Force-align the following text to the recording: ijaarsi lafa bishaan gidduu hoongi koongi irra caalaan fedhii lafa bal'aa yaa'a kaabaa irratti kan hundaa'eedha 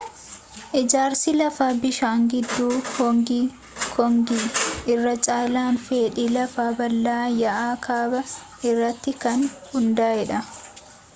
ijaarsi 0.79 1.31
lafa 1.39 1.65
bishaan 1.81 2.21
gidduu 2.31 2.71
hoongi 2.93 3.37
koongi 3.95 4.39
irra 4.95 5.13
caalaan 5.27 5.77
fedhii 5.89 6.27
lafa 6.37 6.65
bal'aa 6.79 7.25
yaa'a 7.43 7.69
kaabaa 7.89 8.25
irratti 8.71 9.17
kan 9.27 9.45
hundaa'eedha 9.75 10.41